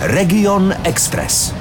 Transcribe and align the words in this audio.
Region 0.00 0.70
Express. 0.84 1.57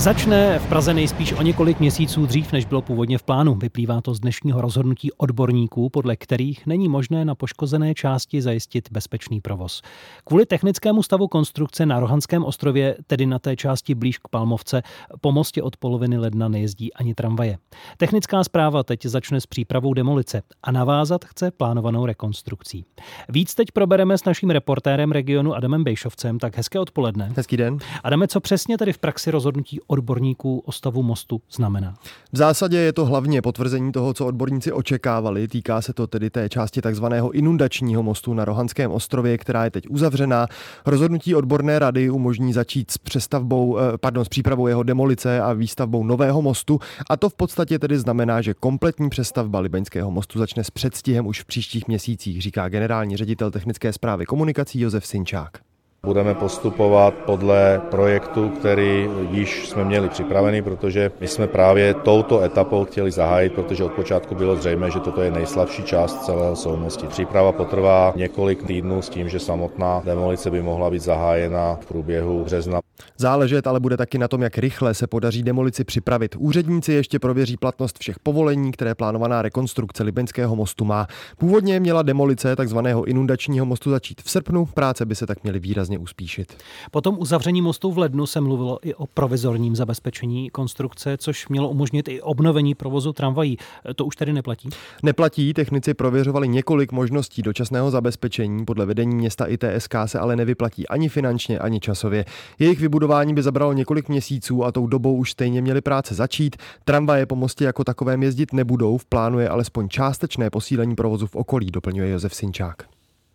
Začne 0.00 0.58
v 0.58 0.68
Praze 0.68 0.94
nejspíš 0.94 1.32
o 1.32 1.42
několik 1.42 1.80
měsíců 1.80 2.26
dřív, 2.26 2.52
než 2.52 2.64
bylo 2.64 2.82
původně 2.82 3.18
v 3.18 3.22
plánu. 3.22 3.54
Vyplývá 3.54 4.00
to 4.00 4.14
z 4.14 4.20
dnešního 4.20 4.60
rozhodnutí 4.60 5.12
odborníků, 5.12 5.88
podle 5.90 6.16
kterých 6.16 6.66
není 6.66 6.88
možné 6.88 7.24
na 7.24 7.34
poškozené 7.34 7.94
části 7.94 8.42
zajistit 8.42 8.88
bezpečný 8.92 9.40
provoz. 9.40 9.82
Kvůli 10.24 10.46
technickému 10.46 11.02
stavu 11.02 11.28
konstrukce 11.28 11.86
na 11.86 12.00
Rohanském 12.00 12.44
ostrově, 12.44 12.96
tedy 13.06 13.26
na 13.26 13.38
té 13.38 13.56
části 13.56 13.94
blíž 13.94 14.18
k 14.18 14.28
Palmovce, 14.28 14.82
po 15.20 15.32
mostě 15.32 15.62
od 15.62 15.76
poloviny 15.76 16.18
ledna 16.18 16.48
nejezdí 16.48 16.94
ani 16.94 17.14
tramvaje. 17.14 17.58
Technická 17.96 18.44
zpráva 18.44 18.82
teď 18.82 19.06
začne 19.06 19.40
s 19.40 19.46
přípravou 19.46 19.94
demolice 19.94 20.42
a 20.62 20.72
navázat 20.72 21.24
chce 21.24 21.50
plánovanou 21.50 22.06
rekonstrukcí. 22.06 22.84
Víc 23.28 23.54
teď 23.54 23.72
probereme 23.72 24.18
s 24.18 24.24
naším 24.24 24.50
reportérem 24.50 25.12
regionu 25.12 25.54
Adamem 25.54 25.84
Bejšovcem, 25.84 26.38
tak 26.38 26.56
hezké 26.56 26.78
odpoledne. 26.80 27.32
Hezký 27.36 27.56
den. 27.56 27.78
Adame, 28.04 28.28
co 28.28 28.40
přesně 28.40 28.78
tedy 28.78 28.92
v 28.92 28.98
praxi 28.98 29.30
rozhodnutí 29.30 29.80
odborníků 29.90 30.58
o 30.58 30.72
stavu 30.72 31.02
mostu 31.02 31.42
znamená? 31.52 31.94
V 32.32 32.36
zásadě 32.36 32.78
je 32.78 32.92
to 32.92 33.06
hlavně 33.06 33.42
potvrzení 33.42 33.92
toho, 33.92 34.14
co 34.14 34.26
odborníci 34.26 34.72
očekávali. 34.72 35.48
Týká 35.48 35.80
se 35.82 35.92
to 35.92 36.06
tedy 36.06 36.30
té 36.30 36.48
části 36.48 36.82
takzvaného 36.82 37.30
inundačního 37.30 38.02
mostu 38.02 38.34
na 38.34 38.44
Rohanském 38.44 38.90
ostrově, 38.90 39.38
která 39.38 39.64
je 39.64 39.70
teď 39.70 39.84
uzavřená. 39.90 40.46
Rozhodnutí 40.86 41.34
odborné 41.34 41.78
rady 41.78 42.10
umožní 42.10 42.52
začít 42.52 42.90
s 42.90 42.98
přestavbou, 42.98 43.78
eh, 43.78 43.82
pardon, 43.98 44.24
s 44.24 44.28
přípravou 44.28 44.66
jeho 44.66 44.82
demolice 44.82 45.40
a 45.40 45.52
výstavbou 45.52 46.04
nového 46.04 46.42
mostu. 46.42 46.80
A 47.10 47.16
to 47.16 47.28
v 47.28 47.34
podstatě 47.34 47.78
tedy 47.78 47.98
znamená, 47.98 48.40
že 48.40 48.54
kompletní 48.54 49.10
přestavba 49.10 49.60
Libeňského 49.60 50.10
mostu 50.10 50.38
začne 50.38 50.64
s 50.64 50.70
předstihem 50.70 51.26
už 51.26 51.40
v 51.40 51.44
příštích 51.44 51.88
měsících, 51.88 52.42
říká 52.42 52.68
generální 52.68 53.16
ředitel 53.16 53.50
technické 53.50 53.92
zprávy 53.92 54.26
komunikací 54.26 54.80
Josef 54.80 55.06
Sinčák. 55.06 55.69
Budeme 56.02 56.34
postupovat 56.34 57.14
podle 57.14 57.80
projektu, 57.90 58.48
který 58.48 59.08
již 59.30 59.68
jsme 59.68 59.84
měli 59.84 60.08
připravený, 60.08 60.62
protože 60.62 61.10
my 61.20 61.28
jsme 61.28 61.46
právě 61.46 61.94
touto 61.94 62.42
etapou 62.42 62.84
chtěli 62.84 63.10
zahájit, 63.10 63.52
protože 63.52 63.84
od 63.84 63.92
počátku 63.92 64.34
bylo 64.34 64.56
zřejmé, 64.56 64.90
že 64.90 65.00
toto 65.00 65.22
je 65.22 65.30
nejslabší 65.30 65.82
část 65.82 66.24
celého 66.24 66.56
soumosti. 66.56 67.06
Příprava 67.06 67.52
potrvá 67.52 68.12
několik 68.16 68.62
týdnů 68.62 69.02
s 69.02 69.08
tím, 69.08 69.28
že 69.28 69.38
samotná 69.38 70.02
demolice 70.04 70.50
by 70.50 70.62
mohla 70.62 70.90
být 70.90 71.02
zahájena 71.02 71.78
v 71.80 71.86
průběhu 71.86 72.44
března. 72.44 72.80
Záležet 73.16 73.66
ale 73.66 73.80
bude 73.80 73.96
taky 73.96 74.18
na 74.18 74.28
tom, 74.28 74.42
jak 74.42 74.58
rychle 74.58 74.94
se 74.94 75.06
podaří 75.06 75.42
demolici 75.42 75.84
připravit. 75.84 76.36
Úředníci 76.38 76.92
ještě 76.92 77.18
prověří 77.18 77.56
platnost 77.56 77.98
všech 77.98 78.18
povolení, 78.18 78.72
které 78.72 78.94
plánovaná 78.94 79.42
rekonstrukce 79.42 80.02
Libeňského 80.02 80.56
mostu 80.56 80.84
má. 80.84 81.06
Původně 81.38 81.80
měla 81.80 82.02
demolice 82.02 82.56
takzvaného 82.56 83.04
inundačního 83.04 83.66
mostu 83.66 83.90
začít 83.90 84.22
v 84.22 84.30
srpnu, 84.30 84.66
práce 84.66 85.06
by 85.06 85.14
se 85.14 85.26
tak 85.26 85.42
měly 85.42 85.58
výrazně 85.58 85.98
uspíšit. 85.98 86.56
Po 86.90 87.00
tom 87.00 87.16
uzavření 87.18 87.62
mostu 87.62 87.92
v 87.92 87.98
lednu 87.98 88.26
se 88.26 88.40
mluvilo 88.40 88.78
i 88.82 88.94
o 88.94 89.06
provizorním 89.06 89.76
zabezpečení 89.76 90.50
konstrukce, 90.50 91.16
což 91.16 91.48
mělo 91.48 91.68
umožnit 91.68 92.08
i 92.08 92.22
obnovení 92.22 92.74
provozu 92.74 93.12
tramvají. 93.12 93.56
To 93.96 94.04
už 94.04 94.16
tedy 94.16 94.32
neplatí? 94.32 94.68
Neplatí, 95.02 95.54
technici 95.54 95.94
prověřovali 95.94 96.48
několik 96.48 96.92
možností 96.92 97.42
dočasného 97.42 97.90
zabezpečení, 97.90 98.64
podle 98.64 98.86
vedení 98.86 99.14
města 99.14 99.46
ITSK 99.46 99.94
se 100.06 100.18
ale 100.18 100.36
nevyplatí 100.36 100.88
ani 100.88 101.08
finančně, 101.08 101.58
ani 101.58 101.80
časově. 101.80 102.24
Jejich 102.58 102.80
vybudování 102.90 103.34
by 103.34 103.42
zabralo 103.42 103.72
několik 103.72 104.08
měsíců 104.08 104.64
a 104.64 104.72
tou 104.72 104.86
dobou 104.86 105.16
už 105.16 105.30
stejně 105.30 105.62
měly 105.62 105.80
práce 105.80 106.14
začít. 106.14 106.56
Tramvaje 106.84 107.26
po 107.26 107.36
mostě 107.36 107.64
jako 107.64 107.84
takovém 107.84 108.22
jezdit 108.22 108.52
nebudou, 108.52 108.98
v 108.98 109.04
plánu 109.04 109.38
je 109.38 109.48
alespoň 109.48 109.88
částečné 109.88 110.50
posílení 110.50 110.94
provozu 110.94 111.26
v 111.26 111.36
okolí, 111.36 111.70
doplňuje 111.70 112.10
Josef 112.10 112.34
Sinčák. 112.34 112.76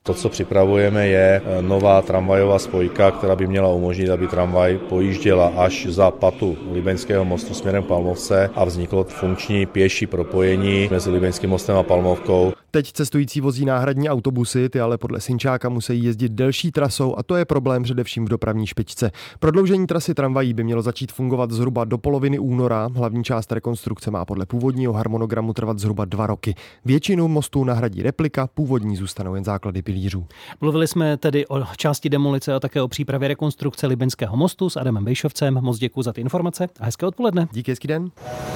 To, 0.03 0.13
co 0.13 0.29
připravujeme, 0.29 1.07
je 1.07 1.41
eh, 1.45 1.61
nová 1.61 2.01
tramvajová 2.01 2.59
spojka, 2.59 3.11
která 3.11 3.35
by 3.35 3.47
měla 3.47 3.69
umožnit, 3.69 4.09
aby 4.09 4.27
tramvaj 4.27 4.77
pojížděla 4.77 5.51
až 5.57 5.87
za 5.89 6.11
patu 6.11 6.57
Libeňského 6.71 7.25
mostu 7.25 7.53
směrem 7.53 7.83
Palmovce 7.83 8.49
a 8.55 8.65
vzniklo 8.65 9.03
funkční 9.03 9.65
pěší 9.65 10.07
propojení 10.07 10.87
mezi 10.91 11.09
Libeňským 11.09 11.49
mostem 11.49 11.75
a 11.75 11.83
Palmovkou. 11.83 12.53
Teď 12.75 12.91
cestující 12.91 13.41
vozí 13.41 13.65
náhradní 13.65 14.09
autobusy, 14.09 14.69
ty 14.69 14.79
ale 14.79 14.97
podle 14.97 15.21
Sinčáka 15.21 15.69
musí 15.69 16.03
jezdit 16.03 16.31
delší 16.31 16.71
trasou 16.71 17.15
a 17.17 17.23
to 17.23 17.35
je 17.35 17.45
problém 17.45 17.83
především 17.83 18.25
v 18.25 18.29
dopravní 18.29 18.67
špičce. 18.67 19.11
Prodloužení 19.39 19.87
trasy 19.87 20.13
tramvají 20.13 20.53
by 20.53 20.63
mělo 20.63 20.81
začít 20.81 21.11
fungovat 21.11 21.51
zhruba 21.51 21.85
do 21.85 21.97
poloviny 21.97 22.39
února. 22.39 22.89
Hlavní 22.95 23.23
část 23.23 23.51
rekonstrukce 23.51 24.11
má 24.11 24.25
podle 24.25 24.45
původního 24.45 24.93
harmonogramu 24.93 25.53
trvat 25.53 25.79
zhruba 25.79 26.05
dva 26.05 26.27
roky. 26.27 26.55
Většinu 26.85 27.27
mostů 27.27 27.63
nahradí 27.63 28.01
replika, 28.01 28.47
původní 28.47 28.95
zůstanou 28.95 29.35
jen 29.35 29.43
základy 29.43 29.81
pilířů. 29.81 30.25
Mluvili 30.61 30.87
jsme 30.87 31.17
tedy 31.17 31.47
o 31.47 31.63
části 31.77 32.09
demolice 32.09 32.53
a 32.53 32.59
také 32.59 32.81
o 32.81 32.87
přípravě 32.87 33.27
rekonstrukce 33.27 33.87
Libenského 33.87 34.37
mostu 34.37 34.69
s 34.69 34.77
Adamem 34.77 35.05
Bejšovcem. 35.05 35.53
Moc 35.61 35.77
děkuji 35.77 36.01
za 36.01 36.13
ty 36.13 36.21
informace 36.21 36.67
a 36.79 36.85
hezké 36.85 37.05
odpoledne. 37.05 37.47
Díky, 37.51 37.71
hezký 37.71 37.87
den. 37.87 38.11